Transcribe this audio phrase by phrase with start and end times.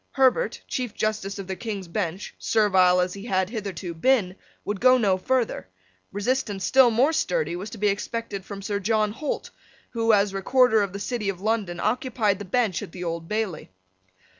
[0.13, 4.35] Herbert, Chief Justice of the King's Bench, servile as he had hitherto been,
[4.65, 5.67] would go no further.
[6.11, 9.51] Resistance still more sturdy was to be expected from Sir John Holt,
[9.91, 13.69] who, as Recorder of the City of London, occupied the bench at the Old Bailey.